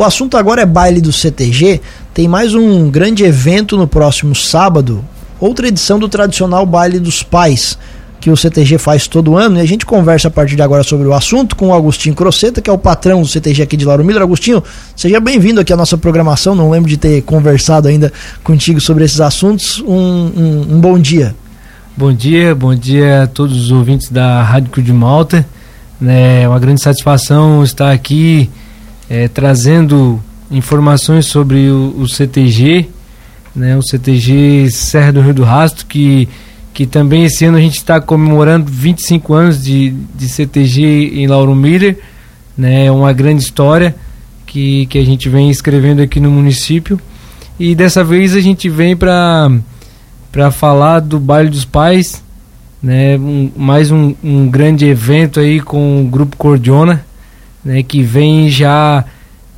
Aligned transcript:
O 0.00 0.02
assunto 0.02 0.38
agora 0.38 0.62
é 0.62 0.64
baile 0.64 0.98
do 0.98 1.12
CTG. 1.12 1.78
Tem 2.14 2.26
mais 2.26 2.54
um 2.54 2.90
grande 2.90 3.22
evento 3.22 3.76
no 3.76 3.86
próximo 3.86 4.34
sábado, 4.34 5.04
outra 5.38 5.68
edição 5.68 5.98
do 5.98 6.08
tradicional 6.08 6.64
baile 6.64 6.98
dos 6.98 7.22
pais 7.22 7.76
que 8.18 8.30
o 8.30 8.36
CTG 8.36 8.78
faz 8.78 9.06
todo 9.06 9.36
ano 9.36 9.58
e 9.58 9.60
a 9.60 9.66
gente 9.66 9.84
conversa 9.84 10.28
a 10.28 10.30
partir 10.30 10.56
de 10.56 10.62
agora 10.62 10.82
sobre 10.82 11.06
o 11.06 11.12
assunto 11.12 11.54
com 11.54 11.68
o 11.68 11.74
Agostinho 11.74 12.14
Croceta, 12.14 12.62
que 12.62 12.70
é 12.70 12.72
o 12.72 12.78
patrão 12.78 13.20
do 13.20 13.28
CTG 13.28 13.60
aqui 13.60 13.76
de 13.76 13.84
Lauro 13.84 14.02
Miller. 14.02 14.22
Agostinho, 14.22 14.64
seja 14.96 15.20
bem-vindo 15.20 15.60
aqui 15.60 15.70
à 15.70 15.76
nossa 15.76 15.98
programação. 15.98 16.54
Não 16.54 16.70
lembro 16.70 16.88
de 16.88 16.96
ter 16.96 17.20
conversado 17.20 17.86
ainda 17.86 18.10
contigo 18.42 18.80
sobre 18.80 19.04
esses 19.04 19.20
assuntos. 19.20 19.84
Um, 19.86 19.92
um, 19.94 20.66
um 20.76 20.80
bom 20.80 20.98
dia. 20.98 21.36
Bom 21.94 22.10
dia, 22.10 22.54
bom 22.54 22.74
dia 22.74 23.24
a 23.24 23.26
todos 23.26 23.64
os 23.64 23.70
ouvintes 23.70 24.08
da 24.08 24.42
Rádio 24.42 24.70
Cruz 24.70 24.86
de 24.86 24.94
Malta. 24.94 25.46
É 26.02 26.48
uma 26.48 26.58
grande 26.58 26.82
satisfação 26.82 27.62
estar 27.62 27.92
aqui 27.92 28.48
é, 29.10 29.26
trazendo 29.26 30.22
informações 30.50 31.26
sobre 31.26 31.68
o, 31.68 31.96
o 31.98 32.08
CTG, 32.08 32.88
né, 33.54 33.76
o 33.76 33.82
CTG 33.82 34.70
Serra 34.70 35.12
do 35.12 35.20
Rio 35.20 35.34
do 35.34 35.42
Rastro, 35.42 35.84
que 35.84 36.28
que 36.72 36.86
também 36.86 37.24
esse 37.24 37.44
ano 37.44 37.58
a 37.58 37.60
gente 37.60 37.76
está 37.76 38.00
comemorando 38.00 38.70
25 38.70 39.34
anos 39.34 39.62
de, 39.62 39.90
de 40.14 40.28
CTG 40.28 41.12
em 41.14 41.26
Lauro 41.26 41.54
Miller, 41.54 41.98
né? 42.56 42.86
É 42.86 42.90
uma 42.90 43.12
grande 43.12 43.42
história 43.42 43.94
que, 44.46 44.86
que 44.86 44.98
a 44.98 45.04
gente 45.04 45.28
vem 45.28 45.50
escrevendo 45.50 46.00
aqui 46.00 46.20
no 46.20 46.30
município. 46.30 46.98
E 47.58 47.74
dessa 47.74 48.02
vez 48.02 48.34
a 48.34 48.40
gente 48.40 48.68
vem 48.68 48.96
para 48.96 49.50
para 50.32 50.52
falar 50.52 51.00
do 51.00 51.18
Baile 51.18 51.50
dos 51.50 51.64
Pais, 51.64 52.22
né? 52.82 53.18
Um, 53.18 53.50
mais 53.56 53.90
um, 53.90 54.14
um 54.22 54.48
grande 54.48 54.86
evento 54.86 55.40
aí 55.40 55.60
com 55.60 56.02
o 56.02 56.08
Grupo 56.08 56.36
Cordiona, 56.36 57.04
né? 57.64 57.82
Que 57.82 58.02
vem 58.02 58.48
já 58.48 59.04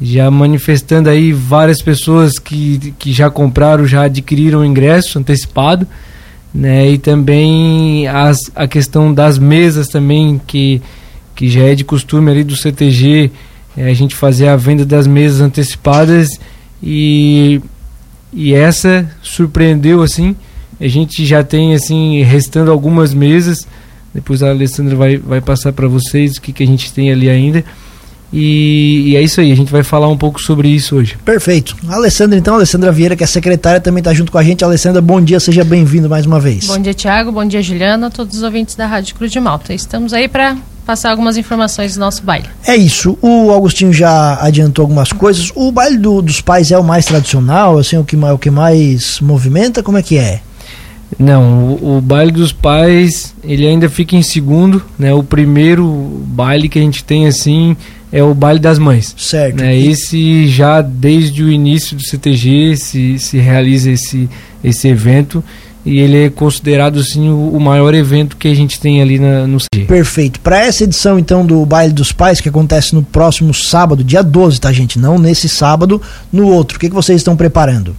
já 0.00 0.28
manifestando 0.32 1.08
aí 1.08 1.32
várias 1.32 1.80
pessoas 1.80 2.36
que, 2.36 2.92
que 2.98 3.12
já 3.12 3.30
compraram, 3.30 3.86
já 3.86 4.02
adquiriram 4.02 4.64
ingresso 4.64 5.16
antecipado 5.16 5.86
né? 6.54 6.90
E 6.90 6.98
também 6.98 8.06
as, 8.08 8.38
a 8.54 8.66
questão 8.66 9.12
das 9.12 9.38
mesas 9.38 9.88
também, 9.88 10.40
que, 10.46 10.82
que 11.34 11.48
já 11.48 11.62
é 11.62 11.74
de 11.74 11.84
costume 11.84 12.30
ali 12.30 12.44
do 12.44 12.56
CTG, 12.56 13.30
é, 13.76 13.88
a 13.88 13.94
gente 13.94 14.14
fazer 14.14 14.48
a 14.48 14.56
venda 14.56 14.84
das 14.84 15.06
mesas 15.06 15.40
antecipadas 15.40 16.28
e, 16.82 17.60
e 18.32 18.52
essa 18.52 19.10
surpreendeu 19.22 20.02
assim, 20.02 20.36
a 20.78 20.88
gente 20.88 21.24
já 21.24 21.42
tem 21.42 21.74
assim, 21.74 22.22
restando 22.22 22.70
algumas 22.70 23.14
mesas, 23.14 23.66
depois 24.12 24.42
a 24.42 24.50
Alessandra 24.50 24.94
vai, 24.94 25.16
vai 25.16 25.40
passar 25.40 25.72
para 25.72 25.88
vocês 25.88 26.36
o 26.36 26.42
que, 26.42 26.52
que 26.52 26.62
a 26.62 26.66
gente 26.66 26.92
tem 26.92 27.10
ali 27.10 27.30
ainda, 27.30 27.64
e, 28.32 29.10
e, 29.10 29.16
é 29.16 29.22
isso 29.22 29.40
aí, 29.40 29.52
a 29.52 29.54
gente 29.54 29.70
vai 29.70 29.82
falar 29.82 30.08
um 30.08 30.16
pouco 30.16 30.40
sobre 30.40 30.68
isso 30.68 30.96
hoje. 30.96 31.18
Perfeito. 31.24 31.76
A 31.86 31.96
Alessandra, 31.96 32.38
então, 32.38 32.54
a 32.54 32.56
Alessandra 32.56 32.90
Vieira, 32.90 33.14
que 33.14 33.22
é 33.22 33.26
secretária, 33.26 33.80
também 33.80 34.00
está 34.00 34.14
junto 34.14 34.32
com 34.32 34.38
a 34.38 34.42
gente. 34.42 34.64
Alessandra, 34.64 35.02
bom 35.02 35.20
dia, 35.20 35.38
seja 35.38 35.62
bem-vindo 35.62 36.08
mais 36.08 36.24
uma 36.24 36.40
vez. 36.40 36.66
Bom 36.66 36.78
dia, 36.78 36.94
Tiago, 36.94 37.30
bom 37.30 37.44
dia, 37.44 37.62
Juliana, 37.62 38.10
todos 38.10 38.38
os 38.38 38.42
ouvintes 38.42 38.74
da 38.74 38.86
Rádio 38.86 39.14
Cruz 39.16 39.30
de 39.30 39.38
Malta. 39.38 39.74
Estamos 39.74 40.14
aí 40.14 40.28
para 40.28 40.56
passar 40.86 41.10
algumas 41.10 41.36
informações 41.36 41.94
do 41.94 42.00
nosso 42.00 42.22
baile. 42.22 42.48
É 42.66 42.74
isso, 42.74 43.18
o 43.20 43.50
Augustinho 43.50 43.92
já 43.92 44.38
adiantou 44.40 44.84
algumas 44.84 45.12
coisas. 45.12 45.52
O 45.54 45.70
baile 45.70 45.98
do, 45.98 46.22
dos 46.22 46.40
pais 46.40 46.70
é 46.70 46.78
o 46.78 46.82
mais 46.82 47.04
tradicional, 47.04 47.78
assim, 47.78 47.98
o 47.98 48.04
que, 48.04 48.16
o 48.16 48.38
que 48.38 48.50
mais 48.50 49.20
movimenta? 49.20 49.82
Como 49.82 49.98
é 49.98 50.02
que 50.02 50.16
é? 50.16 50.40
Não, 51.18 51.74
o, 51.74 51.98
o, 51.98 52.00
baile 52.00 52.32
dos 52.32 52.52
pais, 52.52 53.34
ele 53.44 53.66
ainda 53.66 53.90
fica 53.90 54.16
em 54.16 54.22
segundo, 54.22 54.82
né? 54.98 55.12
O 55.12 55.22
primeiro 55.22 55.86
baile 56.26 56.68
que 56.68 56.78
a 56.78 56.82
gente 56.82 57.04
tem 57.04 57.26
assim 57.26 57.76
é 58.12 58.22
o 58.22 58.34
baile 58.34 58.60
das 58.60 58.78
mães. 58.78 59.14
Certo. 59.16 59.62
Né? 59.62 59.76
Esse 59.76 60.46
já 60.46 60.82
desde 60.82 61.42
o 61.42 61.50
início 61.50 61.96
do 61.96 62.02
CTG 62.02 62.76
se, 62.76 63.18
se 63.18 63.38
realiza 63.38 63.90
esse, 63.90 64.28
esse 64.62 64.86
evento 64.86 65.42
e 65.84 65.98
ele 65.98 66.26
é 66.26 66.30
considerado 66.30 67.02
o, 67.16 67.56
o 67.56 67.60
maior 67.60 67.94
evento 67.94 68.36
que 68.36 68.48
a 68.48 68.54
gente 68.54 68.78
tem 68.78 69.00
ali 69.00 69.18
na, 69.18 69.46
no 69.46 69.58
CTG. 69.58 69.86
Perfeito. 69.86 70.40
Para 70.40 70.58
essa 70.64 70.84
edição 70.84 71.18
então 71.18 71.44
do 71.44 71.64
baile 71.64 71.92
dos 71.92 72.12
pais 72.12 72.40
que 72.40 72.48
acontece 72.48 72.94
no 72.94 73.02
próximo 73.02 73.52
sábado, 73.54 74.04
dia 74.04 74.22
12, 74.22 74.60
tá 74.60 74.70
gente? 74.70 74.98
Não 74.98 75.18
nesse 75.18 75.48
sábado, 75.48 76.00
no 76.30 76.46
outro. 76.48 76.76
O 76.76 76.80
que, 76.80 76.88
que 76.88 76.94
vocês 76.94 77.16
estão 77.16 77.36
preparando? 77.36 77.96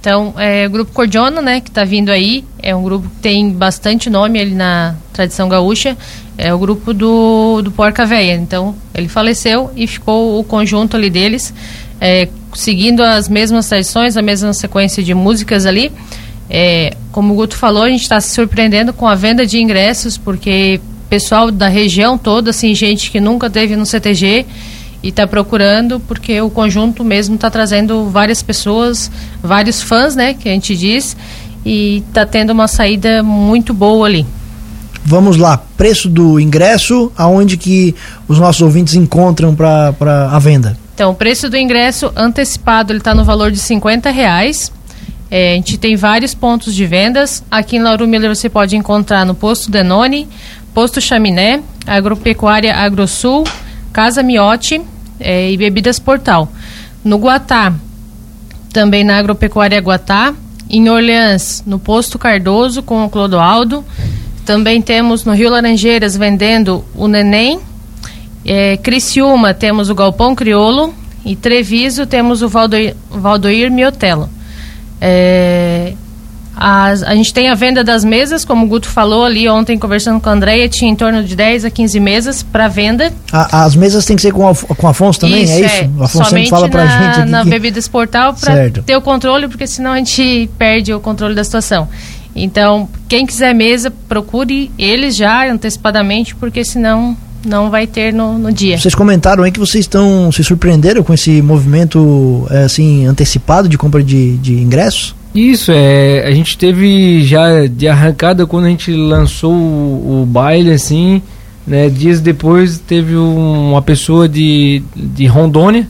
Então, 0.00 0.32
é, 0.38 0.66
o 0.66 0.70
grupo 0.70 0.92
Cordiona, 0.92 1.42
né, 1.42 1.60
que 1.60 1.70
está 1.70 1.84
vindo 1.84 2.10
aí, 2.10 2.44
é 2.62 2.74
um 2.74 2.82
grupo 2.82 3.08
que 3.08 3.16
tem 3.16 3.50
bastante 3.50 4.08
nome 4.08 4.40
ali 4.40 4.54
na 4.54 4.94
tradição 5.12 5.48
gaúcha, 5.48 5.96
é 6.36 6.54
o 6.54 6.58
grupo 6.58 6.94
do, 6.94 7.62
do 7.62 7.72
Porca 7.72 8.06
Véia. 8.06 8.34
Então, 8.34 8.76
ele 8.94 9.08
faleceu 9.08 9.70
e 9.74 9.86
ficou 9.86 10.38
o 10.38 10.44
conjunto 10.44 10.96
ali 10.96 11.10
deles, 11.10 11.52
é, 12.00 12.28
seguindo 12.54 13.02
as 13.02 13.28
mesmas 13.28 13.68
tradições, 13.68 14.16
a 14.16 14.22
mesma 14.22 14.52
sequência 14.52 15.02
de 15.02 15.14
músicas 15.14 15.66
ali. 15.66 15.90
É, 16.48 16.96
como 17.10 17.34
o 17.34 17.36
Guto 17.36 17.56
falou, 17.56 17.82
a 17.82 17.90
gente 17.90 18.02
está 18.02 18.20
se 18.20 18.32
surpreendendo 18.32 18.92
com 18.92 19.06
a 19.06 19.16
venda 19.16 19.44
de 19.44 19.60
ingressos, 19.60 20.16
porque 20.16 20.80
pessoal 21.10 21.50
da 21.50 21.68
região 21.68 22.16
toda, 22.16 22.50
assim, 22.50 22.74
gente 22.74 23.10
que 23.10 23.20
nunca 23.20 23.50
teve 23.50 23.74
no 23.74 23.84
CTG, 23.84 24.46
e 25.02 25.08
está 25.08 25.26
procurando 25.26 26.00
porque 26.00 26.40
o 26.40 26.50
conjunto 26.50 27.04
mesmo 27.04 27.34
está 27.36 27.50
trazendo 27.50 28.08
várias 28.10 28.42
pessoas, 28.42 29.10
vários 29.42 29.82
fãs, 29.82 30.16
né, 30.16 30.34
que 30.34 30.48
a 30.48 30.52
gente 30.52 30.76
diz, 30.76 31.16
e 31.64 32.02
está 32.08 32.26
tendo 32.26 32.50
uma 32.50 32.68
saída 32.68 33.22
muito 33.22 33.72
boa 33.72 34.06
ali. 34.06 34.26
Vamos 35.04 35.36
lá, 35.36 35.62
preço 35.76 36.08
do 36.08 36.38
ingresso, 36.38 37.10
aonde 37.16 37.56
que 37.56 37.94
os 38.26 38.38
nossos 38.38 38.60
ouvintes 38.60 38.94
encontram 38.94 39.54
para 39.54 39.94
a 40.30 40.38
venda? 40.38 40.76
Então, 40.94 41.12
o 41.12 41.14
preço 41.14 41.48
do 41.48 41.56
ingresso 41.56 42.12
antecipado 42.16 42.92
ele 42.92 42.98
está 42.98 43.14
no 43.14 43.24
valor 43.24 43.50
de 43.50 43.58
50 43.58 44.10
reais. 44.10 44.72
É, 45.30 45.52
a 45.52 45.54
gente 45.54 45.78
tem 45.78 45.94
vários 45.94 46.34
pontos 46.34 46.74
de 46.74 46.84
vendas. 46.84 47.42
Aqui 47.50 47.76
em 47.76 47.82
Lauro 47.82 48.06
Miller 48.06 48.34
você 48.34 48.48
pode 48.48 48.76
encontrar 48.76 49.24
no 49.24 49.34
Posto 49.34 49.70
Denone, 49.70 50.28
Posto 50.74 51.00
Chaminé, 51.00 51.62
Agropecuária 51.86 52.74
Agrosul, 52.74 53.44
Casa 53.92 54.22
Miotti 54.22 54.80
é, 55.20 55.50
e 55.50 55.56
Bebidas 55.56 55.98
Portal. 55.98 56.50
No 57.04 57.16
Guatá, 57.16 57.72
também 58.72 59.04
na 59.04 59.18
Agropecuária 59.18 59.80
Guatá. 59.80 60.34
Em 60.70 60.90
Orleans, 60.90 61.62
no 61.66 61.78
Posto 61.78 62.18
Cardoso 62.18 62.82
com 62.82 63.04
o 63.04 63.08
Clodoaldo. 63.08 63.84
Também 64.44 64.82
temos 64.82 65.24
no 65.24 65.32
Rio 65.32 65.50
Laranjeiras 65.50 66.16
vendendo 66.16 66.84
o 66.94 67.08
Neném. 67.08 67.58
É, 68.44 68.76
Criciúma 68.76 69.54
temos 69.54 69.88
o 69.88 69.94
Galpão 69.94 70.34
Criolo. 70.34 70.94
E 71.24 71.34
Treviso 71.34 72.06
temos 72.06 72.42
o 72.42 72.48
Valdoir, 72.48 72.94
Valdoir 73.10 73.70
Miotelo. 73.70 74.28
É, 75.00 75.94
as, 76.60 77.04
a 77.04 77.14
gente 77.14 77.32
tem 77.32 77.48
a 77.48 77.54
venda 77.54 77.84
das 77.84 78.04
mesas, 78.04 78.44
como 78.44 78.66
o 78.66 78.68
Guto 78.68 78.88
falou 78.88 79.24
ali 79.24 79.48
ontem, 79.48 79.78
conversando 79.78 80.20
com 80.20 80.28
a 80.28 80.32
Andréia, 80.32 80.68
tinha 80.68 80.90
em 80.90 80.96
torno 80.96 81.22
de 81.22 81.36
10 81.36 81.64
a 81.64 81.70
15 81.70 82.00
mesas 82.00 82.42
para 82.42 82.66
venda. 82.66 83.12
A, 83.32 83.64
as 83.64 83.76
mesas 83.76 84.04
tem 84.04 84.16
que 84.16 84.22
ser 84.22 84.32
com, 84.32 84.50
o 84.50 84.54
com 84.54 84.88
Afonso 84.88 85.20
também, 85.20 85.44
isso, 85.44 85.52
é 85.52 85.60
isso? 85.60 85.76
É. 85.76 85.90
O 85.96 86.02
Afonso 86.02 86.30
sempre 86.30 86.48
fala 86.48 86.68
pra 86.68 86.84
na, 86.84 86.90
gente 86.90 87.20
aqui. 87.20 87.30
na 87.30 87.44
que... 87.44 87.50
Bebidas 87.50 87.86
Portal 87.86 88.34
para 88.34 88.70
ter 88.70 88.96
o 88.96 89.00
controle, 89.00 89.46
porque 89.46 89.68
senão 89.68 89.92
a 89.92 89.98
gente 89.98 90.50
perde 90.58 90.92
o 90.92 90.98
controle 90.98 91.34
da 91.34 91.44
situação. 91.44 91.88
Então, 92.34 92.88
quem 93.08 93.24
quiser 93.24 93.54
mesa, 93.54 93.92
procure 94.08 94.70
eles 94.76 95.14
já 95.14 95.48
antecipadamente, 95.48 96.34
porque 96.34 96.64
senão 96.64 97.16
não 97.46 97.70
vai 97.70 97.86
ter 97.86 98.12
no, 98.12 98.36
no, 98.36 98.52
dia. 98.52 98.78
Vocês 98.78 98.94
comentaram 98.94 99.44
aí 99.44 99.52
que 99.52 99.60
vocês 99.60 99.84
estão 99.84 100.30
se 100.32 100.42
surpreenderam 100.42 101.04
com 101.04 101.14
esse 101.14 101.40
movimento 101.40 102.46
é, 102.50 102.64
assim 102.64 103.06
antecipado 103.06 103.68
de 103.68 103.78
compra 103.78 104.02
de, 104.02 104.36
de 104.38 104.54
ingressos? 104.54 105.14
Isso, 105.38 105.70
é, 105.70 106.24
a 106.26 106.32
gente 106.32 106.58
teve 106.58 107.22
já 107.22 107.64
de 107.66 107.86
arrancada 107.86 108.44
quando 108.44 108.64
a 108.64 108.68
gente 108.70 108.90
lançou 108.90 109.52
o, 109.52 110.22
o 110.22 110.26
baile, 110.26 110.72
assim, 110.72 111.22
né, 111.64 111.88
dias 111.88 112.20
depois 112.20 112.78
teve 112.80 113.16
um, 113.16 113.70
uma 113.70 113.80
pessoa 113.80 114.28
de, 114.28 114.82
de 114.96 115.26
Rondônia 115.26 115.88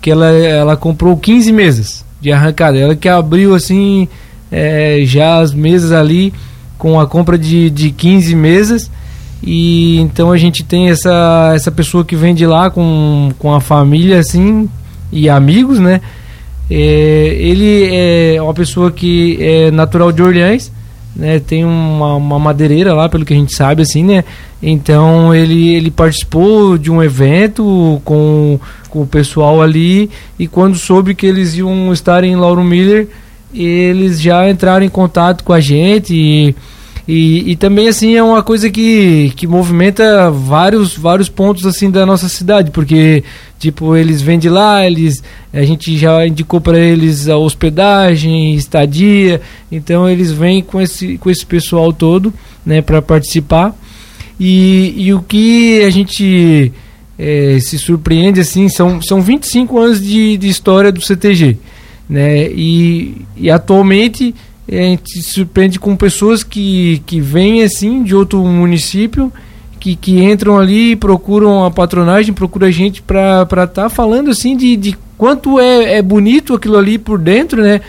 que 0.00 0.10
ela, 0.10 0.26
ela 0.30 0.76
comprou 0.76 1.16
15 1.16 1.52
mesas 1.52 2.04
de 2.20 2.32
arrancada, 2.32 2.78
ela 2.78 2.96
que 2.96 3.08
abriu 3.08 3.54
assim 3.54 4.08
é, 4.50 5.02
já 5.04 5.38
as 5.38 5.54
mesas 5.54 5.92
ali 5.92 6.34
com 6.76 6.98
a 6.98 7.06
compra 7.06 7.38
de, 7.38 7.70
de 7.70 7.92
15 7.92 8.34
mesas. 8.34 8.90
E 9.40 10.00
então 10.00 10.32
a 10.32 10.36
gente 10.36 10.64
tem 10.64 10.90
essa, 10.90 11.52
essa 11.54 11.70
pessoa 11.70 12.04
que 12.04 12.16
vem 12.16 12.34
de 12.34 12.44
lá 12.44 12.70
com, 12.70 13.30
com 13.38 13.54
a 13.54 13.60
família 13.60 14.18
assim 14.18 14.68
e 15.12 15.28
amigos, 15.28 15.78
né? 15.78 16.00
É, 16.70 17.36
ele 17.38 17.88
é 17.92 18.40
uma 18.40 18.54
pessoa 18.54 18.92
que 18.92 19.36
é 19.40 19.70
natural 19.72 20.12
de 20.12 20.22
Orleans, 20.22 20.70
né? 21.16 21.40
Tem 21.40 21.64
uma, 21.64 22.14
uma 22.14 22.38
madeireira 22.38 22.94
lá, 22.94 23.08
pelo 23.08 23.24
que 23.24 23.34
a 23.34 23.36
gente 23.36 23.54
sabe, 23.54 23.82
assim, 23.82 24.04
né? 24.04 24.24
Então 24.62 25.34
ele, 25.34 25.74
ele 25.74 25.90
participou 25.90 26.78
de 26.78 26.90
um 26.90 27.02
evento 27.02 28.00
com, 28.04 28.60
com 28.88 29.02
o 29.02 29.06
pessoal 29.06 29.60
ali 29.60 30.10
e 30.38 30.46
quando 30.46 30.76
soube 30.76 31.14
que 31.14 31.26
eles 31.26 31.56
iam 31.56 31.92
estar 31.92 32.22
em 32.22 32.36
Lauro 32.36 32.62
Miller, 32.62 33.08
eles 33.52 34.20
já 34.20 34.48
entraram 34.48 34.84
em 34.84 34.88
contato 34.88 35.42
com 35.42 35.52
a 35.52 35.60
gente 35.60 36.14
e, 36.14 36.54
E, 37.08 37.50
e 37.50 37.56
também 37.56 37.88
assim 37.88 38.14
é 38.14 38.22
uma 38.22 38.42
coisa 38.42 38.70
que, 38.70 39.32
que 39.36 39.46
movimenta 39.46 40.30
vários, 40.30 40.96
vários 40.96 41.28
pontos 41.28 41.66
assim 41.66 41.90
da 41.90 42.04
nossa 42.04 42.28
cidade, 42.28 42.70
porque 42.70 43.24
tipo 43.58 43.96
eles 43.96 44.22
vêm 44.22 44.38
de 44.38 44.48
lá, 44.48 44.86
eles 44.86 45.22
a 45.52 45.62
gente 45.62 45.96
já 45.96 46.26
indicou 46.26 46.60
para 46.60 46.78
eles 46.78 47.28
a 47.28 47.36
hospedagem, 47.36 48.54
estadia, 48.54 49.40
então 49.70 50.08
eles 50.08 50.30
vêm 50.30 50.62
com 50.62 50.80
esse 50.80 51.18
com 51.18 51.30
esse 51.30 51.44
pessoal 51.44 51.92
todo, 51.92 52.32
né, 52.64 52.80
para 52.80 53.02
participar. 53.02 53.74
E, 54.38 54.94
e 54.96 55.12
o 55.12 55.20
que 55.20 55.82
a 55.82 55.90
gente 55.90 56.72
é, 57.18 57.58
se 57.60 57.78
surpreende 57.78 58.40
assim 58.40 58.68
são 58.68 59.02
são 59.02 59.20
25 59.20 59.78
anos 59.78 60.02
de, 60.02 60.36
de 60.36 60.48
história 60.48 60.92
do 60.92 61.00
CTG, 61.00 61.58
né? 62.08 62.48
E, 62.50 63.22
e 63.36 63.50
atualmente 63.50 64.34
a 64.78 64.82
gente 64.82 65.22
se 65.22 65.32
surpreende 65.32 65.80
com 65.80 65.96
pessoas 65.96 66.44
que, 66.44 67.02
que 67.04 67.20
vêm 67.20 67.62
assim 67.62 68.04
de 68.04 68.14
outro 68.14 68.44
município 68.44 69.32
que, 69.80 69.96
que 69.96 70.22
entram 70.22 70.58
ali 70.58 70.94
procuram 70.94 71.64
a 71.64 71.70
patronagem, 71.70 72.34
procuram 72.34 72.68
a 72.68 72.70
gente 72.70 73.02
para 73.02 73.42
estar 73.42 73.66
tá 73.66 73.88
falando 73.88 74.30
assim 74.30 74.56
de, 74.56 74.76
de 74.76 74.96
quanto 75.16 75.58
é, 75.58 75.94
é 75.98 76.02
bonito 76.02 76.54
aquilo 76.54 76.76
ali 76.76 76.98
por 76.98 77.18
dentro, 77.18 77.62
né? 77.62 77.80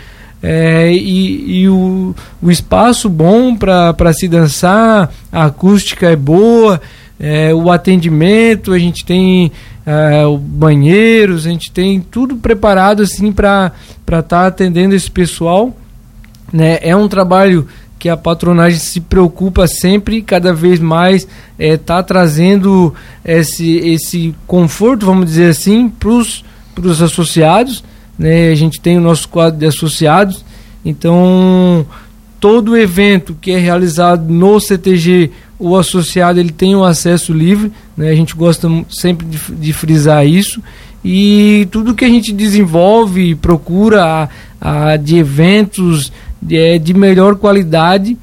É, 0.42 0.92
e, 0.92 1.60
e 1.60 1.68
o, 1.68 2.14
o 2.42 2.50
espaço 2.50 3.08
bom 3.08 3.54
para 3.54 4.12
se 4.12 4.26
dançar, 4.26 5.12
a 5.30 5.44
acústica 5.44 6.10
é 6.10 6.16
boa, 6.16 6.80
é, 7.20 7.54
o 7.54 7.70
atendimento, 7.70 8.72
a 8.72 8.78
gente 8.78 9.04
tem 9.04 9.52
é, 9.86 10.24
banheiros, 10.40 11.46
a 11.46 11.50
gente 11.50 11.70
tem 11.70 12.00
tudo 12.00 12.34
preparado 12.36 13.02
assim 13.02 13.30
para 13.30 13.70
estar 14.04 14.22
tá 14.22 14.46
atendendo 14.48 14.96
esse 14.96 15.08
pessoal 15.08 15.76
né? 16.52 16.78
É 16.82 16.94
um 16.94 17.08
trabalho 17.08 17.66
que 18.02 18.08
a 18.08 18.16
patronagem 18.16 18.80
se 18.80 19.00
preocupa 19.00 19.66
sempre, 19.68 20.22
cada 20.22 20.52
vez 20.52 20.80
mais, 20.80 21.22
está 21.22 21.34
é, 21.56 21.76
tá 21.76 22.02
trazendo 22.02 22.92
esse, 23.24 23.76
esse 23.76 24.34
conforto, 24.44 25.06
vamos 25.06 25.26
dizer 25.26 25.50
assim, 25.50 25.88
para 25.88 26.08
os 26.10 26.42
associados. 27.00 27.84
Né? 28.18 28.50
A 28.50 28.54
gente 28.56 28.80
tem 28.80 28.98
o 28.98 29.00
nosso 29.00 29.28
quadro 29.28 29.58
de 29.58 29.66
associados, 29.66 30.44
então 30.84 31.86
todo 32.40 32.76
evento 32.76 33.36
que 33.40 33.52
é 33.52 33.58
realizado 33.58 34.28
no 34.32 34.58
CTG, 34.58 35.30
o 35.56 35.76
associado 35.76 36.40
ele 36.40 36.50
tem 36.50 36.74
o 36.74 36.82
acesso 36.82 37.32
livre, 37.32 37.70
né? 37.96 38.10
a 38.10 38.16
gente 38.16 38.34
gosta 38.34 38.68
sempre 38.90 39.24
de, 39.28 39.38
de 39.38 39.72
frisar 39.72 40.26
isso, 40.26 40.60
e 41.04 41.68
tudo 41.70 41.94
que 41.94 42.04
a 42.04 42.08
gente 42.08 42.32
desenvolve, 42.32 43.36
procura 43.36 44.28
a, 44.60 44.90
a, 44.92 44.96
de 44.96 45.18
eventos, 45.18 46.12
é, 46.50 46.78
de 46.78 46.94
melhor 46.94 47.36
qualidade 47.36 48.16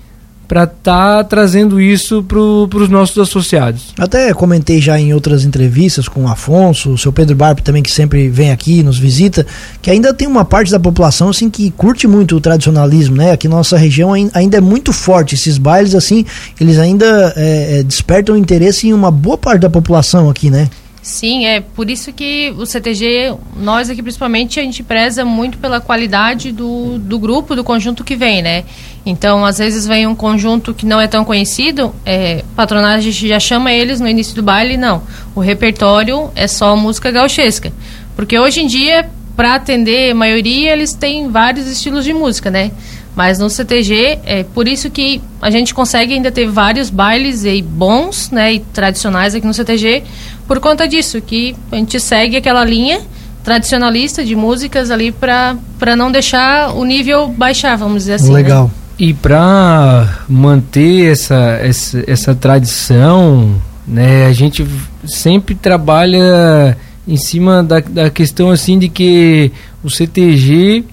para 0.49 0.63
estar 0.63 1.17
tá 1.17 1.23
trazendo 1.23 1.79
isso 1.79 2.23
para 2.23 2.39
os 2.39 2.89
nossos 2.89 3.19
associados. 3.19 3.93
Até 3.99 4.33
comentei 4.33 4.81
já 4.81 4.99
em 4.99 5.13
outras 5.13 5.45
entrevistas 5.45 6.07
com 6.07 6.25
o 6.25 6.27
Afonso, 6.27 6.89
o 6.89 6.97
seu 6.97 7.13
Pedro 7.13 7.35
Barpe 7.35 7.61
também 7.61 7.83
que 7.83 7.91
sempre 7.91 8.27
vem 8.29 8.51
aqui 8.51 8.81
nos 8.81 8.97
visita, 8.97 9.45
que 9.79 9.91
ainda 9.91 10.11
tem 10.11 10.27
uma 10.27 10.43
parte 10.43 10.71
da 10.71 10.79
população 10.79 11.29
assim 11.29 11.51
que 11.51 11.69
curte 11.69 12.07
muito 12.07 12.35
o 12.35 12.41
tradicionalismo, 12.41 13.15
né? 13.15 13.31
Aqui 13.31 13.47
nossa 13.47 13.77
região 13.77 14.11
ainda 14.11 14.57
é 14.57 14.61
muito 14.61 14.91
forte 14.91 15.35
esses 15.35 15.59
bailes 15.59 15.93
assim, 15.93 16.25
eles 16.59 16.79
ainda 16.79 17.31
é, 17.37 17.79
é 17.79 17.83
despertam 17.83 18.35
interesse 18.35 18.87
em 18.87 18.93
uma 18.93 19.11
boa 19.11 19.37
parte 19.37 19.61
da 19.61 19.69
população 19.69 20.31
aqui, 20.31 20.49
né? 20.49 20.67
Sim, 21.01 21.45
é 21.45 21.61
por 21.61 21.89
isso 21.89 22.11
que 22.11 22.53
o 22.57 22.65
CTG, 22.65 23.33
nós 23.55 23.89
aqui 23.89 24.01
principalmente, 24.03 24.59
a 24.59 24.63
gente 24.63 24.83
preza 24.83 25.23
muito 25.23 25.57
pela 25.57 25.79
qualidade 25.79 26.51
do, 26.51 26.99
do 26.99 27.17
grupo, 27.17 27.55
do 27.55 27.63
conjunto 27.63 28.03
que 28.03 28.15
vem, 28.15 28.41
né? 28.41 28.65
Então, 29.05 29.45
às 29.45 29.57
vezes 29.57 29.87
vem 29.87 30.05
um 30.05 30.13
conjunto 30.13 30.73
que 30.73 30.85
não 30.85 30.99
é 30.99 31.07
tão 31.07 31.23
conhecido, 31.23 31.95
é, 32.05 32.43
patronagem 32.55 33.11
já 33.11 33.39
chama 33.39 33.71
eles 33.71 34.01
no 34.01 34.07
início 34.09 34.35
do 34.35 34.43
baile, 34.43 34.75
não. 34.75 35.01
O 35.33 35.39
repertório 35.39 36.29
é 36.35 36.47
só 36.47 36.75
música 36.75 37.09
gauchesca. 37.09 37.71
Porque 38.15 38.37
hoje 38.37 38.61
em 38.61 38.67
dia, 38.67 39.09
para 39.37 39.55
atender 39.55 40.11
a 40.11 40.15
maioria, 40.15 40.73
eles 40.73 40.93
têm 40.93 41.29
vários 41.29 41.65
estilos 41.65 42.03
de 42.03 42.13
música, 42.13 42.51
né? 42.51 42.71
Mas 43.15 43.37
no 43.39 43.49
CTG, 43.49 44.19
é 44.25 44.43
por 44.43 44.67
isso 44.67 44.89
que 44.89 45.21
a 45.41 45.49
gente 45.49 45.73
consegue 45.73 46.13
ainda 46.13 46.31
ter 46.31 46.47
vários 46.47 46.89
bailes 46.89 47.43
e 47.43 47.61
bons, 47.61 48.31
né, 48.31 48.53
e 48.53 48.59
tradicionais 48.59 49.35
aqui 49.35 49.45
no 49.45 49.53
CTG, 49.53 50.03
por 50.47 50.59
conta 50.59 50.87
disso, 50.87 51.21
que 51.21 51.55
a 51.71 51.75
gente 51.75 51.99
segue 51.99 52.37
aquela 52.37 52.63
linha 52.63 53.01
tradicionalista 53.43 54.23
de 54.23 54.35
músicas 54.35 54.91
ali 54.91 55.11
para 55.11 55.95
não 55.97 56.11
deixar 56.11 56.75
o 56.75 56.85
nível 56.85 57.27
baixar, 57.27 57.75
vamos 57.75 58.03
dizer 58.03 58.13
assim. 58.13 58.29
Né? 58.29 58.35
Legal. 58.35 58.65
Né? 58.65 58.71
E 58.99 59.13
para 59.13 60.19
manter 60.27 61.11
essa, 61.11 61.57
essa, 61.61 62.03
essa 62.05 62.35
tradição, 62.35 63.55
né, 63.87 64.25
a 64.25 64.33
gente 64.33 64.67
sempre 65.05 65.55
trabalha 65.55 66.77
em 67.07 67.17
cima 67.17 67.63
da, 67.63 67.79
da 67.79 68.09
questão 68.09 68.51
assim 68.51 68.77
de 68.77 68.89
que 68.89 69.51
o 69.83 69.89
CTG 69.89 70.83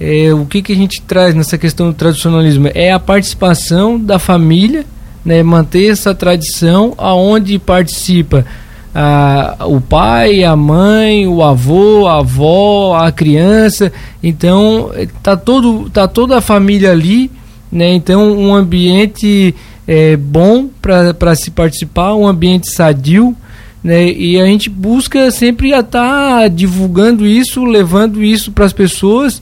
é, 0.00 0.32
o 0.32 0.46
que, 0.46 0.62
que 0.62 0.72
a 0.72 0.76
gente 0.76 1.02
traz 1.02 1.34
nessa 1.34 1.58
questão 1.58 1.88
do 1.88 1.94
tradicionalismo 1.94 2.70
é 2.74 2.92
a 2.92 3.00
participação 3.00 3.98
da 3.98 4.18
família, 4.18 4.84
né, 5.24 5.42
manter 5.42 5.90
essa 5.90 6.14
tradição 6.14 6.94
aonde 6.96 7.58
participa 7.58 8.44
a, 8.94 9.56
o 9.66 9.80
pai, 9.80 10.44
a 10.44 10.56
mãe, 10.56 11.26
o 11.26 11.42
avô, 11.42 12.06
a 12.06 12.18
avó, 12.18 12.96
a 12.96 13.12
criança. 13.12 13.92
Então 14.22 14.90
tá 15.22 15.36
todo 15.36 15.90
tá 15.90 16.08
toda 16.08 16.38
a 16.38 16.40
família 16.40 16.92
ali, 16.92 17.30
né? 17.70 17.92
Então 17.92 18.32
um 18.32 18.54
ambiente 18.54 19.54
é, 19.86 20.16
bom 20.16 20.68
para 20.80 21.34
se 21.34 21.50
participar, 21.50 22.14
um 22.14 22.26
ambiente 22.26 22.70
sadio. 22.70 23.36
Né? 23.82 24.10
E 24.10 24.40
a 24.40 24.44
gente 24.44 24.68
busca 24.68 25.30
sempre 25.30 25.70
estar 25.70 25.82
tá 25.90 26.48
divulgando 26.48 27.24
isso, 27.24 27.64
levando 27.64 28.22
isso 28.22 28.50
para 28.50 28.64
as 28.64 28.72
pessoas. 28.72 29.40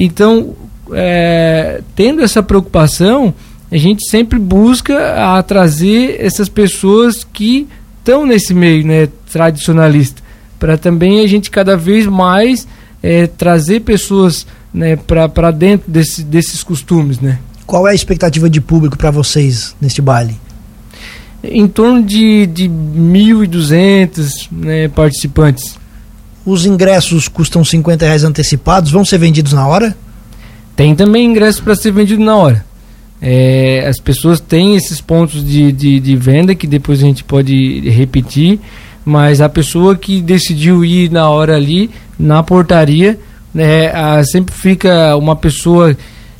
Então, 0.00 0.54
é, 0.92 1.82
tendo 1.96 2.22
essa 2.22 2.40
preocupação, 2.40 3.34
a 3.70 3.76
gente 3.76 4.08
sempre 4.08 4.38
busca 4.38 5.36
a 5.36 5.42
trazer 5.42 6.16
essas 6.20 6.48
pessoas 6.48 7.24
que 7.24 7.66
estão 7.98 8.24
nesse 8.24 8.54
meio 8.54 8.86
né, 8.86 9.08
tradicionalista, 9.30 10.22
para 10.56 10.78
também 10.78 11.20
a 11.20 11.26
gente 11.26 11.50
cada 11.50 11.76
vez 11.76 12.06
mais 12.06 12.66
é, 13.02 13.26
trazer 13.26 13.80
pessoas 13.80 14.46
né, 14.72 14.96
para 14.96 15.50
dentro 15.50 15.90
desse, 15.90 16.22
desses 16.22 16.62
costumes. 16.62 17.18
Né. 17.18 17.40
Qual 17.66 17.86
é 17.88 17.90
a 17.90 17.94
expectativa 17.94 18.48
de 18.48 18.60
público 18.60 18.96
para 18.96 19.10
vocês 19.10 19.74
neste 19.80 20.00
baile? 20.00 20.36
Em 21.42 21.66
torno 21.66 22.04
de, 22.04 22.46
de 22.46 22.68
1.200 22.68 24.48
né, 24.52 24.88
participantes. 24.88 25.76
Os 26.48 26.64
ingressos 26.64 27.28
custam 27.28 27.62
50 27.62 28.06
reais 28.06 28.24
antecipados, 28.24 28.90
vão 28.90 29.04
ser 29.04 29.18
vendidos 29.18 29.52
na 29.52 29.66
hora? 29.66 29.94
Tem 30.74 30.94
também 30.94 31.26
ingressos 31.26 31.60
para 31.60 31.76
ser 31.76 31.92
vendido 31.92 32.24
na 32.24 32.34
hora. 32.36 32.64
É, 33.20 33.84
as 33.86 34.00
pessoas 34.00 34.40
têm 34.40 34.74
esses 34.74 34.98
pontos 34.98 35.44
de, 35.44 35.70
de, 35.70 36.00
de, 36.00 36.16
venda 36.16 36.54
que 36.54 36.66
depois 36.66 37.02
a 37.02 37.06
gente 37.06 37.22
pode 37.22 37.80
repetir, 37.90 38.58
mas 39.04 39.42
a 39.42 39.48
pessoa 39.50 39.94
que 39.94 40.22
decidiu 40.22 40.82
ir 40.82 41.10
na 41.10 41.28
hora 41.28 41.54
ali, 41.54 41.90
na 42.18 42.42
portaria, 42.42 43.18
né, 43.52 43.88
a, 43.88 44.24
sempre 44.24 44.54
fica 44.54 45.14
uma 45.16 45.36
pessoa, 45.36 45.94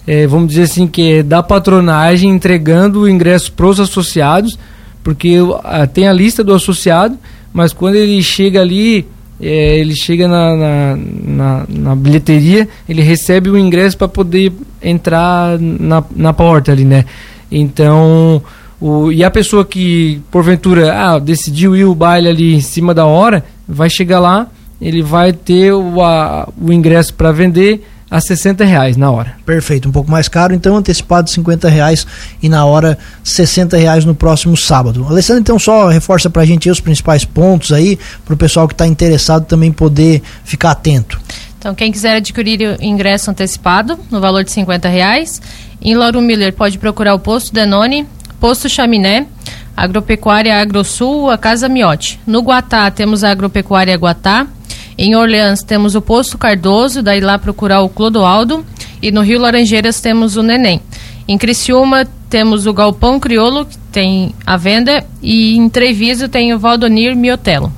é, 0.06 0.26
vamos 0.26 0.48
dizer 0.48 0.62
assim, 0.62 0.86
que 0.86 1.16
é 1.16 1.22
da 1.22 1.42
patronagem 1.42 2.30
entregando 2.30 3.00
o 3.00 3.08
ingresso 3.10 3.52
para 3.52 3.66
os 3.66 3.78
associados, 3.78 4.58
porque 5.04 5.36
a, 5.64 5.86
tem 5.86 6.08
a 6.08 6.14
lista 6.14 6.42
do 6.42 6.54
associado, 6.54 7.18
mas 7.52 7.74
quando 7.74 7.96
ele 7.96 8.22
chega 8.22 8.62
ali, 8.62 9.06
é, 9.40 9.78
ele 9.78 9.94
chega 9.94 10.26
na, 10.26 10.56
na, 10.56 10.96
na, 10.96 11.66
na, 11.68 11.96
bilheteria, 11.96 12.68
ele 12.88 13.02
recebe 13.02 13.48
o 13.48 13.56
ingresso 13.56 13.96
para 13.96 14.08
poder 14.08 14.52
entrar 14.82 15.58
na, 15.58 16.02
na 16.14 16.32
porta 16.32 16.72
ali, 16.72 16.84
né? 16.84 17.04
Então, 17.50 18.42
o, 18.80 19.12
e 19.12 19.22
a 19.22 19.30
pessoa 19.30 19.64
que 19.64 20.20
porventura 20.30 20.92
ah, 20.92 21.18
decidiu 21.18 21.76
ir 21.76 21.84
o 21.84 21.94
baile 21.94 22.28
ali 22.28 22.54
em 22.54 22.60
cima 22.60 22.92
da 22.92 23.06
hora, 23.06 23.44
vai 23.66 23.88
chegar 23.88 24.20
lá, 24.20 24.48
ele 24.80 25.02
vai 25.02 25.32
ter 25.32 25.72
o, 25.72 26.02
a, 26.02 26.48
o 26.60 26.72
ingresso 26.72 27.14
para 27.14 27.32
vender 27.32 27.84
a 28.10 28.20
60 28.20 28.64
reais 28.64 28.96
na 28.96 29.10
hora. 29.10 29.36
Perfeito, 29.44 29.88
um 29.88 29.92
pouco 29.92 30.10
mais 30.10 30.28
caro, 30.28 30.54
então 30.54 30.76
antecipado 30.76 31.28
50 31.28 31.68
reais 31.68 32.06
e 32.42 32.48
na 32.48 32.64
hora 32.64 32.98
60 33.22 33.76
reais 33.76 34.04
no 34.04 34.14
próximo 34.14 34.56
sábado. 34.56 35.06
Alessandro, 35.08 35.40
então 35.40 35.58
só 35.58 35.88
reforça 35.88 36.30
pra 36.30 36.44
gente 36.44 36.70
os 36.70 36.80
principais 36.80 37.24
pontos 37.24 37.72
aí, 37.72 37.98
pro 38.24 38.36
pessoal 38.36 38.66
que 38.66 38.74
está 38.74 38.86
interessado 38.86 39.44
também 39.44 39.72
poder 39.72 40.22
ficar 40.44 40.70
atento. 40.70 41.20
Então, 41.58 41.74
quem 41.74 41.90
quiser 41.90 42.16
adquirir 42.16 42.78
o 42.78 42.82
ingresso 42.82 43.30
antecipado 43.30 43.98
no 44.10 44.20
valor 44.20 44.44
de 44.44 44.52
50 44.52 44.88
reais, 44.88 45.42
em 45.82 45.94
Lauro 45.94 46.20
Miller 46.20 46.52
pode 46.52 46.78
procurar 46.78 47.14
o 47.14 47.18
posto 47.18 47.52
Denone, 47.52 48.06
posto 48.38 48.68
Chaminé, 48.68 49.26
Agropecuária 49.76 50.60
Agrosul, 50.60 51.30
a 51.30 51.36
Casa 51.36 51.68
Miote. 51.68 52.20
No 52.26 52.40
Guatá 52.42 52.90
temos 52.90 53.24
a 53.24 53.30
Agropecuária 53.30 53.96
Guatá, 53.96 54.46
em 54.98 55.14
Orleans 55.14 55.62
temos 55.62 55.94
o 55.94 56.02
Posto 56.02 56.36
Cardoso, 56.36 57.02
daí 57.02 57.20
lá 57.20 57.38
procurar 57.38 57.82
o 57.82 57.88
Clodoaldo. 57.88 58.66
E 59.00 59.12
no 59.12 59.22
Rio 59.22 59.38
Laranjeiras 59.38 60.00
temos 60.00 60.36
o 60.36 60.42
Neném. 60.42 60.80
Em 61.28 61.38
Criciúma 61.38 62.04
temos 62.28 62.66
o 62.66 62.72
Galpão 62.72 63.20
Criolo, 63.20 63.64
que 63.64 63.78
tem 63.92 64.34
a 64.44 64.56
venda, 64.56 65.04
e 65.22 65.56
em 65.56 65.68
Treviso 65.68 66.28
tem 66.28 66.52
o 66.52 66.58
Valdonir 66.58 67.14
Miotelo. 67.14 67.72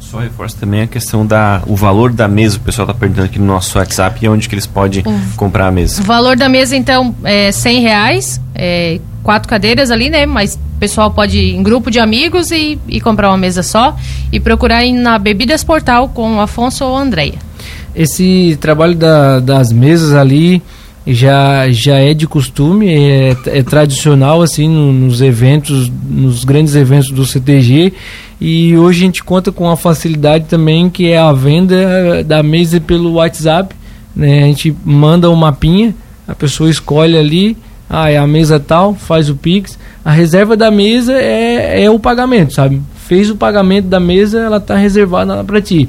Só 0.00 0.18
reforça 0.18 0.58
também 0.60 0.82
a 0.82 0.86
questão 0.86 1.24
da 1.24 1.62
o 1.66 1.74
valor 1.74 2.12
da 2.12 2.28
mesa, 2.28 2.58
o 2.58 2.60
pessoal 2.60 2.86
está 2.86 2.92
perguntando 2.92 3.24
aqui 3.24 3.38
no 3.38 3.46
nosso 3.46 3.78
WhatsApp 3.78 4.22
e 4.22 4.28
onde 4.28 4.46
que 4.46 4.54
eles 4.54 4.66
podem 4.66 5.02
o, 5.06 5.36
comprar 5.36 5.68
a 5.68 5.70
mesa. 5.70 6.02
O 6.02 6.04
valor 6.04 6.36
da 6.36 6.50
mesa, 6.50 6.76
então, 6.76 7.14
é 7.24 7.50
100 7.50 7.80
reais, 7.80 8.40
é, 8.54 9.00
quatro 9.22 9.48
cadeiras 9.48 9.90
ali, 9.90 10.10
né? 10.10 10.26
Mas 10.26 10.58
pessoal 10.82 11.12
pode 11.12 11.38
ir 11.38 11.54
em 11.54 11.62
grupo 11.62 11.92
de 11.92 12.00
amigos 12.00 12.50
e, 12.50 12.76
e 12.88 13.00
comprar 13.00 13.28
uma 13.28 13.38
mesa 13.38 13.62
só 13.62 13.96
e 14.32 14.40
procurar 14.40 14.84
na 14.86 15.16
Bebidas 15.16 15.62
Portal 15.62 16.08
com 16.08 16.38
o 16.38 16.40
Afonso 16.40 16.84
ou 16.84 16.96
a 16.96 17.00
Andreia. 17.00 17.38
Esse 17.94 18.58
trabalho 18.60 18.96
da, 18.96 19.38
das 19.38 19.70
mesas 19.70 20.12
ali 20.12 20.60
já, 21.06 21.70
já 21.70 21.98
é 21.98 22.12
de 22.12 22.26
costume, 22.26 22.88
é, 22.92 23.36
é 23.46 23.62
tradicional 23.62 24.42
assim 24.42 24.66
no, 24.66 24.92
nos 24.92 25.20
eventos, 25.20 25.88
nos 25.88 26.44
grandes 26.44 26.74
eventos 26.74 27.12
do 27.12 27.24
CTG 27.24 27.92
e 28.40 28.76
hoje 28.76 29.02
a 29.02 29.06
gente 29.06 29.22
conta 29.22 29.52
com 29.52 29.70
a 29.70 29.76
facilidade 29.76 30.46
também 30.46 30.90
que 30.90 31.12
é 31.12 31.18
a 31.18 31.32
venda 31.32 32.24
da 32.24 32.42
mesa 32.42 32.80
pelo 32.80 33.12
WhatsApp, 33.12 33.72
né? 34.16 34.42
A 34.42 34.46
gente 34.46 34.74
manda 34.84 35.30
um 35.30 35.36
mapinha, 35.36 35.94
a 36.26 36.34
pessoa 36.34 36.68
escolhe 36.68 37.16
ali, 37.16 37.56
ah, 37.92 38.10
é 38.10 38.16
a 38.16 38.26
mesa 38.26 38.58
tal, 38.58 38.94
faz 38.94 39.28
o 39.28 39.36
Pix, 39.36 39.78
a 40.02 40.10
reserva 40.10 40.56
da 40.56 40.70
mesa 40.70 41.12
é, 41.12 41.84
é 41.84 41.90
o 41.90 41.98
pagamento, 41.98 42.54
sabe? 42.54 42.80
Fez 43.06 43.28
o 43.28 43.36
pagamento 43.36 43.86
da 43.86 44.00
mesa, 44.00 44.40
ela 44.40 44.56
está 44.56 44.76
reservada 44.76 45.44
para 45.44 45.60
ti. 45.60 45.86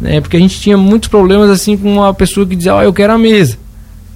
Né? 0.00 0.20
Porque 0.20 0.36
a 0.36 0.40
gente 0.40 0.58
tinha 0.60 0.76
muitos 0.76 1.08
problemas 1.08 1.48
assim 1.48 1.76
com 1.76 1.94
uma 1.94 2.12
pessoa 2.12 2.44
que 2.44 2.56
dizia, 2.56 2.74
ó, 2.74 2.80
oh, 2.80 2.82
eu 2.82 2.92
quero 2.92 3.12
a 3.12 3.18
mesa, 3.18 3.56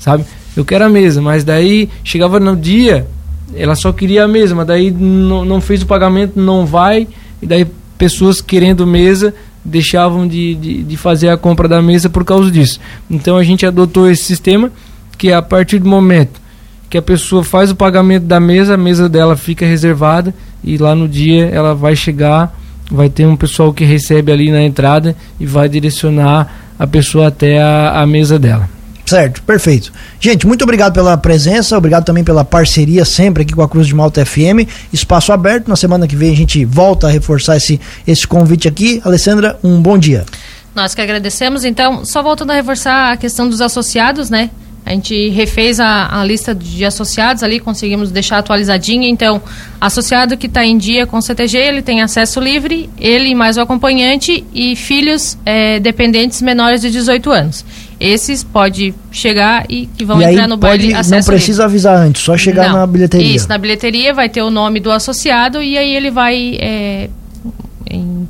sabe? 0.01 0.25
eu 0.57 0.65
quero 0.65 0.85
a 0.85 0.89
mesa, 0.89 1.23
mas 1.23 1.45
daí 1.45 1.89
chegava 2.03 2.41
no 2.41 2.57
dia, 2.57 3.07
ela 3.55 3.77
só 3.77 3.93
queria 3.93 4.25
a 4.25 4.29
mesa, 4.29 4.57
mas 4.57 4.67
daí 4.67 4.91
não, 4.91 5.45
não 5.45 5.61
fez 5.61 5.83
o 5.83 5.87
pagamento, 5.87 6.41
não 6.41 6.67
vai, 6.67 7.07
e 7.41 7.47
daí 7.47 7.65
pessoas 7.97 8.41
querendo 8.41 8.85
mesa 8.85 9.33
deixavam 9.65 10.27
de, 10.27 10.57
de, 10.57 10.83
de, 10.83 10.97
fazer 10.97 11.29
a 11.29 11.37
compra 11.37 11.69
da 11.69 11.81
mesa 11.81 12.11
por 12.11 12.25
causa 12.25 12.51
disso. 12.51 12.81
Então 13.09 13.37
a 13.37 13.45
gente 13.45 13.65
adotou 13.65 14.11
esse 14.11 14.25
sistema 14.25 14.73
que 15.17 15.33
a 15.33 15.41
partir 15.41 15.79
do 15.79 15.89
momento 15.89 16.41
que 16.89 16.97
a 16.97 17.03
pessoa 17.03 17.45
faz 17.45 17.71
o 17.71 17.77
pagamento 17.77 18.25
da 18.25 18.41
mesa, 18.41 18.75
a 18.75 18.79
mesa 18.79 19.09
dela 19.09 19.37
fica 19.37 19.67
reservada 19.67 20.35
e 20.65 20.79
lá 20.79 20.95
no 20.95 21.09
dia 21.09 21.47
ela 21.47 21.75
vai 21.75 21.95
chegar, 21.95 22.57
vai 22.91 23.09
ter 23.09 23.27
um 23.27 23.37
pessoal 23.37 23.73
que 23.73 23.85
recebe 23.85 24.33
ali 24.33 24.51
na 24.51 24.63
entrada 24.63 25.15
e 25.39 25.47
vai 25.47 25.69
direcionar 25.69 26.73
a 26.79 26.87
pessoa 26.87 27.29
até 27.29 27.61
a, 27.61 28.01
a 28.01 28.07
mesa 28.07 28.39
dela. 28.39 28.69
Certo, 29.05 29.43
perfeito. 29.43 29.91
Gente, 30.21 30.47
muito 30.47 30.63
obrigado 30.63 30.93
pela 30.93 31.17
presença, 31.17 31.79
obrigado 31.79 32.05
também 32.05 32.23
pela 32.23 32.45
parceria 32.45 33.07
sempre 33.07 33.43
aqui 33.43 33.55
com 33.55 33.63
a 33.63 33.69
Cruz 33.69 33.87
de 33.87 33.95
Malta 33.95 34.25
FM. 34.25 34.69
Espaço 34.93 35.33
aberto, 35.33 35.67
na 35.67 35.77
semana 35.77 36.07
que 36.07 36.15
vem 36.15 36.31
a 36.31 36.37
gente 36.37 36.63
volta 36.67 37.07
a 37.07 37.11
reforçar 37.11 37.57
esse, 37.57 37.81
esse 38.07 38.27
convite 38.27 38.69
aqui. 38.69 39.01
Alessandra, 39.03 39.59
um 39.65 39.81
bom 39.81 39.97
dia. 39.97 40.27
Nós 40.75 40.95
que 40.95 41.01
agradecemos. 41.01 41.65
Então, 41.65 42.05
só 42.05 42.23
voltando 42.23 42.51
a 42.51 42.55
reforçar 42.55 43.13
a 43.13 43.17
questão 43.17 43.49
dos 43.49 43.63
associados, 43.63 44.29
né? 44.29 44.51
A 44.89 44.93
gente 44.93 45.29
refez 45.29 45.79
a, 45.79 46.21
a, 46.21 46.25
lista 46.25 46.55
de 46.55 46.85
associados 46.85 47.43
ali, 47.43 47.61
conseguimos 47.61 48.11
deixar 48.11 48.39
atualizadinha. 48.39 49.09
Então, 49.09 49.41
associado 49.81 50.37
que 50.37 50.47
está 50.47 50.65
em 50.65 50.79
dia 50.79 51.07
com 51.07 51.19
o 51.19 51.23
CTG, 51.23 51.59
ele 51.59 51.83
tem 51.83 52.01
acesso 52.01 52.41
livre, 52.41 52.89
ele 52.99 53.35
mais 53.35 53.59
o 53.59 53.61
acompanhante 53.61 54.45
e 54.55 54.75
filhos 54.75 55.37
é, 55.45 55.79
dependentes 55.79 56.41
menores 56.41 56.81
de 56.81 56.91
18 56.91 57.31
anos 57.31 57.65
esses 58.01 58.45
pode 58.45 58.95
chegar 59.11 59.65
e 59.69 59.87
que 59.87 60.05
vão 60.05 60.21
e 60.21 60.25
entrar 60.25 60.47
no 60.47 60.57
baile 60.57 60.95
pode, 60.95 61.11
Não 61.11 61.23
precisa 61.23 61.63
livre. 61.63 61.65
avisar 61.65 61.97
antes, 61.97 62.23
só 62.23 62.37
chegar 62.37 62.69
não, 62.69 62.79
na 62.79 62.87
bilheteria. 62.87 63.35
Isso, 63.35 63.49
na 63.49 63.59
bilheteria 63.59 64.15
vai 64.15 64.29
ter 64.29 64.43
o 64.43 64.51
nome 64.51 64.79
do 64.79 64.91
associado 64.91 65.61
e 65.61 65.77
aí 65.77 65.95
ele 65.95 66.11
vai 66.11 66.57
é, 66.61 67.11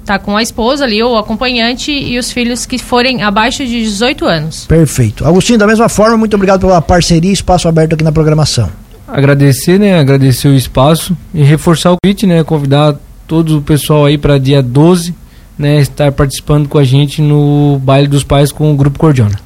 tá 0.09 0.19
com 0.19 0.37
a 0.37 0.43
esposa 0.43 0.85
ali, 0.85 1.03
ou 1.03 1.15
o 1.15 1.19
acompanhante 1.19 1.93
e 1.93 2.19
os 2.19 2.33
filhos 2.33 2.65
que 2.65 2.79
forem 2.79 3.23
abaixo 3.23 3.65
de 3.65 3.83
18 3.83 4.25
anos. 4.25 4.65
Perfeito. 4.67 5.27
Agostinho, 5.27 5.59
da 5.59 5.67
mesma 5.67 5.89
forma, 5.89 6.17
muito 6.17 6.35
obrigado 6.35 6.61
pela 6.61 6.81
parceria 6.81 7.31
e 7.31 7.35
espaço 7.35 7.69
aberto 7.69 7.95
aqui 7.95 8.03
na 8.03 8.13
programação. 8.13 8.71
Agradecer, 9.07 9.79
né? 9.79 9.99
Agradecer 9.99 10.49
o 10.49 10.55
espaço 10.55 11.17
e 11.35 11.43
reforçar 11.43 11.93
o 11.93 11.97
convite, 12.03 12.27
né? 12.27 12.43
Convidar 12.45 12.97
todo 13.27 13.59
o 13.59 13.63
pessoal 13.63 14.07
aí 14.07 14.19
para 14.19 14.39
dia 14.39 14.63
12, 14.63 15.15
né? 15.59 15.79
Estar 15.81 16.13
participando 16.13 16.69
com 16.69 16.79
a 16.79 16.85
gente 16.85 17.23
no 17.23 17.79
Baile 17.83 18.09
dos 18.09 18.25
Pais 18.25 18.51
com 18.51 18.73
o 18.73 18.77
Grupo 18.77 18.99
Cordiona. 18.99 19.39